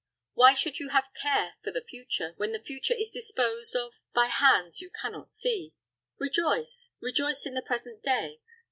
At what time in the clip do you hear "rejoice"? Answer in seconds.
6.17-6.89, 6.99-7.45